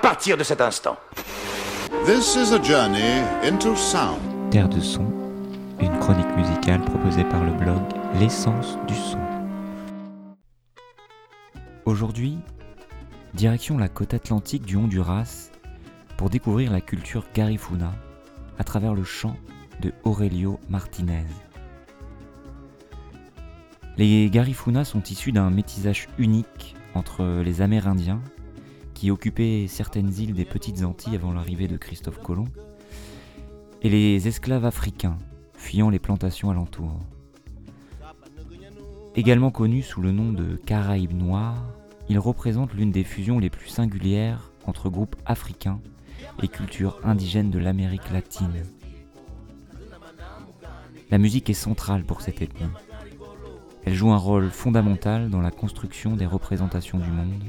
partir 0.00 0.36
de 0.36 0.44
cet 0.44 0.60
instant. 0.60 0.96
This 2.06 2.36
is 2.36 2.52
a 2.52 2.62
journey 2.62 3.22
into 3.44 3.76
sound. 3.76 4.20
Terre 4.50 4.68
de 4.68 4.80
son, 4.80 5.06
une 5.80 5.98
chronique 5.98 6.36
musicale 6.36 6.80
proposée 6.82 7.24
par 7.24 7.44
le 7.44 7.52
blog 7.52 7.80
L'essence 8.18 8.76
du 8.88 8.94
son. 8.94 9.18
Aujourd'hui, 11.84 12.38
direction 13.34 13.78
la 13.78 13.88
côte 13.88 14.14
atlantique 14.14 14.64
du 14.64 14.76
Honduras 14.76 15.50
pour 16.16 16.30
découvrir 16.30 16.72
la 16.72 16.80
culture 16.80 17.24
Garifuna 17.34 17.92
à 18.58 18.64
travers 18.64 18.94
le 18.94 19.04
chant 19.04 19.36
de 19.80 19.92
Aurelio 20.04 20.58
Martinez. 20.68 21.26
Les 23.96 24.30
Garifuna 24.30 24.84
sont 24.84 25.02
issus 25.02 25.32
d'un 25.32 25.50
métissage 25.50 26.08
unique 26.18 26.74
entre 26.94 27.42
les 27.42 27.60
Amérindiens, 27.62 28.20
qui 29.00 29.10
occupaient 29.10 29.64
certaines 29.66 30.12
îles 30.18 30.34
des 30.34 30.44
Petites 30.44 30.84
Antilles 30.84 31.14
avant 31.14 31.32
l'arrivée 31.32 31.68
de 31.68 31.78
Christophe 31.78 32.20
Colomb, 32.20 32.48
et 33.80 33.88
les 33.88 34.28
esclaves 34.28 34.66
africains, 34.66 35.16
fuyant 35.54 35.88
les 35.88 35.98
plantations 35.98 36.50
alentours. 36.50 37.00
Également 39.16 39.50
connus 39.50 39.84
sous 39.84 40.02
le 40.02 40.12
nom 40.12 40.34
de 40.34 40.56
Caraïbes 40.56 41.16
noirs, 41.16 41.64
ils 42.10 42.18
représentent 42.18 42.74
l'une 42.74 42.90
des 42.90 43.04
fusions 43.04 43.38
les 43.38 43.48
plus 43.48 43.70
singulières 43.70 44.52
entre 44.66 44.90
groupes 44.90 45.16
africains 45.24 45.80
et 46.42 46.48
cultures 46.48 47.00
indigènes 47.02 47.50
de 47.50 47.58
l'Amérique 47.58 48.12
latine. 48.12 48.64
La 51.10 51.16
musique 51.16 51.48
est 51.48 51.54
centrale 51.54 52.04
pour 52.04 52.20
cette 52.20 52.42
ethnie. 52.42 52.68
Elle 53.86 53.94
joue 53.94 54.12
un 54.12 54.18
rôle 54.18 54.50
fondamental 54.50 55.30
dans 55.30 55.40
la 55.40 55.50
construction 55.50 56.16
des 56.16 56.26
représentations 56.26 56.98
du 56.98 57.08
monde, 57.10 57.42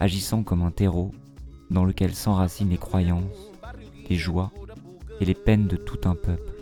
agissant 0.00 0.42
comme 0.42 0.62
un 0.62 0.70
terreau 0.70 1.12
dans 1.70 1.84
lequel 1.84 2.14
s'enracinent 2.14 2.70
les 2.70 2.78
croyances, 2.78 3.52
les 4.08 4.16
joies 4.16 4.52
et 5.20 5.24
les 5.24 5.34
peines 5.34 5.66
de 5.66 5.76
tout 5.76 6.08
un 6.08 6.14
peuple. 6.14 6.52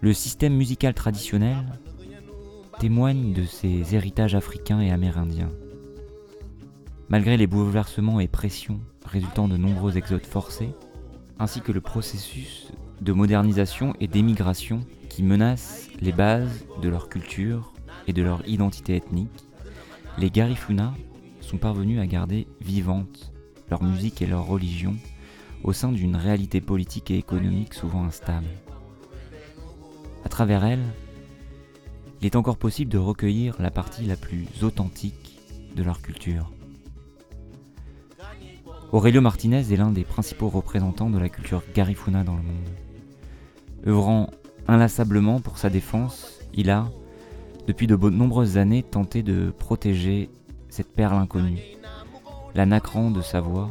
Le 0.00 0.12
système 0.12 0.54
musical 0.54 0.94
traditionnel 0.94 1.56
témoigne 2.78 3.32
de 3.32 3.44
ses 3.44 3.94
héritages 3.94 4.34
africains 4.34 4.80
et 4.80 4.90
amérindiens. 4.90 5.50
Malgré 7.08 7.36
les 7.36 7.46
bouleversements 7.46 8.20
et 8.20 8.28
pressions 8.28 8.80
résultant 9.04 9.48
de 9.48 9.56
nombreux 9.56 9.96
exodes 9.96 10.26
forcés, 10.26 10.70
ainsi 11.38 11.60
que 11.60 11.72
le 11.72 11.80
processus 11.80 12.68
de 13.00 13.12
modernisation 13.12 13.94
et 14.00 14.06
d'émigration 14.06 14.80
qui 15.08 15.22
menacent 15.22 15.88
les 16.00 16.12
bases 16.12 16.64
de 16.82 16.88
leur 16.88 17.08
culture 17.08 17.72
et 18.06 18.12
de 18.12 18.22
leur 18.22 18.46
identité 18.46 18.96
ethnique, 18.96 19.47
les 20.18 20.30
Garifuna 20.30 20.94
sont 21.40 21.58
parvenus 21.58 22.00
à 22.00 22.06
garder 22.06 22.48
vivante 22.60 23.32
leur 23.70 23.82
musique 23.82 24.20
et 24.20 24.26
leur 24.26 24.46
religion 24.46 24.96
au 25.62 25.72
sein 25.72 25.92
d'une 25.92 26.16
réalité 26.16 26.60
politique 26.60 27.10
et 27.10 27.18
économique 27.18 27.74
souvent 27.74 28.04
instable. 28.04 28.48
À 30.24 30.28
travers 30.28 30.64
elle, 30.64 30.84
il 32.20 32.26
est 32.26 32.36
encore 32.36 32.56
possible 32.56 32.90
de 32.90 32.98
recueillir 32.98 33.54
la 33.60 33.70
partie 33.70 34.04
la 34.06 34.16
plus 34.16 34.46
authentique 34.62 35.38
de 35.76 35.82
leur 35.84 36.02
culture. 36.02 36.50
Aurelio 38.90 39.20
Martinez 39.20 39.72
est 39.72 39.76
l'un 39.76 39.90
des 39.90 40.04
principaux 40.04 40.48
représentants 40.48 41.10
de 41.10 41.18
la 41.18 41.28
culture 41.28 41.62
garifuna 41.74 42.24
dans 42.24 42.36
le 42.36 42.42
monde. 42.42 42.68
Œuvrant 43.86 44.30
inlassablement 44.66 45.40
pour 45.40 45.58
sa 45.58 45.70
défense, 45.70 46.40
il 46.54 46.70
a, 46.70 46.90
depuis 47.68 47.86
de 47.86 47.96
nombreuses 47.96 48.56
années, 48.56 48.82
tenté 48.82 49.22
de 49.22 49.50
protéger 49.50 50.30
cette 50.70 50.94
perle 50.94 51.18
inconnue, 51.18 51.60
la 52.54 52.64
nacrant 52.64 53.10
de 53.10 53.20
sa 53.20 53.42
voix 53.42 53.70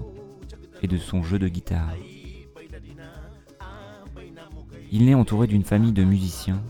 et 0.83 0.87
de 0.87 0.97
son 0.97 1.23
jeu 1.23 1.39
de 1.39 1.47
guitare. 1.47 1.95
Il 4.91 5.05
naît 5.05 5.15
entouré 5.15 5.47
d'une 5.47 5.63
famille 5.63 5.93
de 5.93 6.03
musiciens 6.03 6.61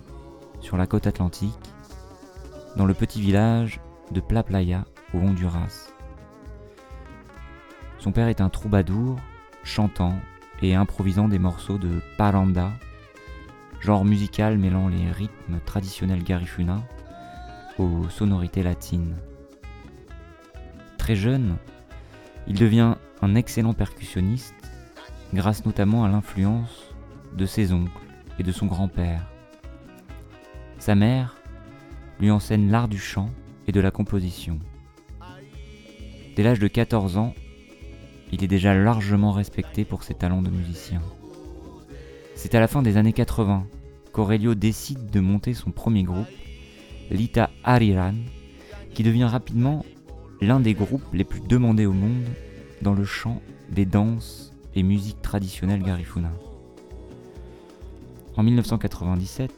sur 0.61 0.77
la 0.77 0.87
côte 0.87 1.05
atlantique, 1.05 1.51
dans 2.77 2.85
le 2.85 2.93
petit 2.93 3.19
village 3.19 3.81
de 4.11 4.21
Pla 4.21 4.41
Playa 4.41 4.85
au 5.13 5.17
Honduras. 5.17 5.91
Son 7.99 8.13
père 8.13 8.29
est 8.29 8.39
un 8.39 8.49
troubadour, 8.49 9.17
chantant 9.63 10.13
et 10.61 10.75
improvisant 10.75 11.27
des 11.27 11.39
morceaux 11.39 11.77
de 11.77 11.99
paranda 12.17 12.71
genre 13.81 14.05
musical 14.05 14.57
mêlant 14.57 14.87
les 14.87 15.11
rythmes 15.11 15.59
traditionnels 15.65 16.23
garifuna 16.23 16.81
aux 17.77 18.09
sonorités 18.09 18.63
latines. 18.63 19.15
Très 20.97 21.15
jeune, 21.15 21.57
il 22.47 22.57
devient 22.57 22.95
un 23.21 23.35
excellent 23.35 23.73
percussionniste 23.73 24.55
grâce 25.33 25.65
notamment 25.65 26.03
à 26.03 26.09
l'influence 26.09 26.93
de 27.35 27.45
ses 27.45 27.73
oncles 27.73 27.91
et 28.39 28.43
de 28.43 28.51
son 28.51 28.65
grand-père. 28.65 29.27
Sa 30.79 30.95
mère 30.95 31.37
lui 32.19 32.31
enseigne 32.31 32.69
l'art 32.69 32.87
du 32.87 32.99
chant 32.99 33.29
et 33.67 33.71
de 33.71 33.81
la 33.81 33.91
composition. 33.91 34.59
Dès 36.35 36.43
l'âge 36.43 36.59
de 36.59 36.67
14 36.67 37.17
ans, 37.17 37.33
il 38.31 38.43
est 38.43 38.47
déjà 38.47 38.75
largement 38.75 39.31
respecté 39.31 39.85
pour 39.85 40.03
ses 40.03 40.13
talents 40.13 40.41
de 40.41 40.49
musicien. 40.49 41.01
C'est 42.35 42.55
à 42.55 42.59
la 42.59 42.67
fin 42.67 42.81
des 42.81 42.97
années 42.97 43.13
80 43.13 43.65
qu'Aurelio 44.13 44.55
décide 44.55 45.09
de 45.09 45.19
monter 45.19 45.53
son 45.53 45.71
premier 45.71 46.03
groupe, 46.03 46.27
Lita 47.09 47.49
Ariran, 47.63 48.15
qui 48.93 49.03
devient 49.03 49.25
rapidement 49.25 49.85
l'un 50.41 50.59
des 50.59 50.73
groupes 50.73 51.13
les 51.13 51.23
plus 51.23 51.41
demandés 51.41 51.85
au 51.85 51.93
monde 51.93 52.25
dans 52.81 52.93
le 52.93 53.05
chant 53.05 53.41
des 53.69 53.85
danses 53.85 54.53
et 54.75 54.83
musiques 54.83 55.21
traditionnelles 55.21 55.83
garifuna. 55.83 56.31
En 58.35 58.43
1997, 58.43 59.51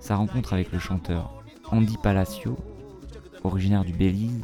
sa 0.00 0.16
rencontre 0.16 0.54
avec 0.54 0.72
le 0.72 0.78
chanteur 0.78 1.42
Andy 1.70 1.96
Palacio, 2.02 2.56
originaire 3.44 3.84
du 3.84 3.92
Belize, 3.92 4.42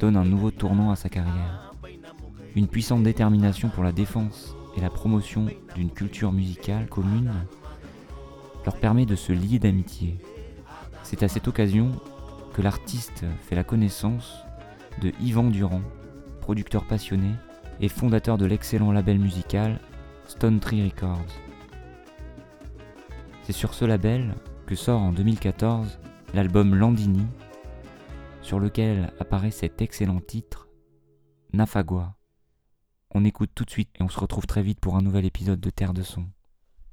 donne 0.00 0.16
un 0.16 0.24
nouveau 0.24 0.50
tournant 0.50 0.90
à 0.90 0.96
sa 0.96 1.08
carrière. 1.08 1.72
Une 2.56 2.68
puissante 2.68 3.02
détermination 3.02 3.68
pour 3.68 3.84
la 3.84 3.92
défense 3.92 4.56
et 4.76 4.80
la 4.80 4.90
promotion 4.90 5.46
d'une 5.76 5.90
culture 5.90 6.32
musicale 6.32 6.88
commune 6.88 7.32
leur 8.64 8.76
permet 8.76 9.06
de 9.06 9.14
se 9.14 9.32
lier 9.32 9.58
d'amitié. 9.58 10.18
C'est 11.04 11.22
à 11.22 11.28
cette 11.28 11.48
occasion 11.48 11.92
que 12.54 12.62
l'artiste 12.62 13.24
fait 13.42 13.54
la 13.54 13.62
connaissance 13.62 14.42
de 15.02 15.12
Yvan 15.20 15.50
Durand, 15.50 15.82
producteur 16.40 16.86
passionné 16.86 17.30
et 17.80 17.88
fondateur 17.88 18.38
de 18.38 18.46
l'excellent 18.46 18.90
label 18.90 19.18
musical 19.18 19.78
Stone 20.26 20.60
Tree 20.60 20.82
Records. 20.82 21.20
C'est 23.42 23.52
sur 23.52 23.74
ce 23.74 23.84
label 23.84 24.34
que 24.66 24.74
sort 24.74 25.02
en 25.02 25.12
2014 25.12 25.98
l'album 26.32 26.74
Landini, 26.74 27.26
sur 28.40 28.58
lequel 28.58 29.12
apparaît 29.20 29.50
cet 29.50 29.82
excellent 29.82 30.20
titre, 30.20 30.68
Nafagua. 31.52 32.16
On 33.10 33.26
écoute 33.26 33.50
tout 33.54 33.66
de 33.66 33.70
suite 33.70 33.90
et 34.00 34.02
on 34.02 34.08
se 34.08 34.18
retrouve 34.18 34.46
très 34.46 34.62
vite 34.62 34.80
pour 34.80 34.96
un 34.96 35.02
nouvel 35.02 35.26
épisode 35.26 35.60
de 35.60 35.70
Terre 35.70 35.92
de 35.92 36.02
Son. 36.02 36.24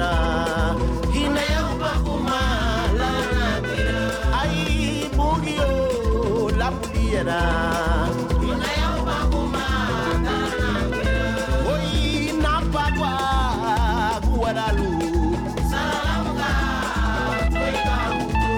tira 0.00 0.16
Hinayang 1.12 1.76
pakumala 1.76 3.12
na 3.36 3.48
tira 3.60 4.00
Ay 4.40 4.56
bugyo 5.12 5.68
la 6.56 6.68
puliera 6.72 7.42
Hinayang 8.40 8.98
pakumala 9.04 10.36
na 10.56 10.72
tira 10.88 11.28
Hoy 11.68 12.32
napagwa 12.40 13.14
guaralu 14.24 14.92
Salamuka 15.68 16.52
hoy 17.52 17.74
kahuto 17.84 18.56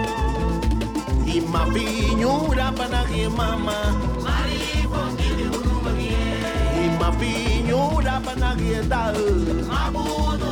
Ima 1.26 1.62
pinyura 1.74 2.70
panagi 2.78 3.26
mama 3.34 3.78
Maripo 4.22 5.00
kini 5.18 5.44
urumagye 5.50 6.22
Ima 6.86 7.08
pinyura 7.18 8.14
panagi 8.22 8.70
edal 8.78 9.18
Mabudo 9.66 10.51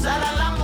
Salalam 0.00 0.59